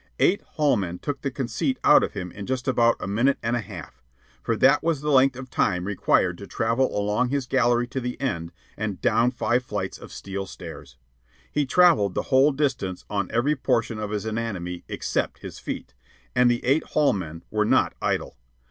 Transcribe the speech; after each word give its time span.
Eight 0.17 0.41
hall 0.41 0.77
men 0.77 0.97
took 0.97 1.21
the 1.21 1.29
conceit 1.29 1.77
out 1.83 2.01
of 2.01 2.13
him 2.13 2.31
in 2.31 2.47
just 2.47 2.67
about 2.67 2.95
a 2.99 3.05
minute 3.05 3.37
and 3.43 3.55
a 3.55 3.59
half 3.61 4.01
for 4.41 4.55
that 4.55 4.81
was 4.81 5.01
the 5.01 5.11
length 5.11 5.35
of 5.35 5.51
time 5.51 5.85
required 5.85 6.39
to 6.39 6.47
travel 6.47 6.97
along 6.97 7.29
his 7.29 7.45
gallery 7.45 7.85
to 7.89 7.99
the 8.01 8.19
end 8.19 8.51
and 8.75 8.99
down 8.99 9.29
five 9.29 9.63
flights 9.63 9.99
of 9.99 10.11
steel 10.11 10.47
stairs. 10.47 10.97
He 11.51 11.67
travelled 11.67 12.15
the 12.15 12.23
whole 12.33 12.51
distance 12.51 13.05
on 13.11 13.29
every 13.29 13.55
portion 13.55 13.99
of 13.99 14.09
his 14.09 14.25
anatomy 14.25 14.83
except 14.87 15.37
his 15.43 15.59
feet, 15.59 15.93
and 16.35 16.49
the 16.49 16.65
eight 16.65 16.83
hall 16.83 17.13
men 17.13 17.43
were 17.51 17.63
not 17.63 17.93
idle. 18.01 18.37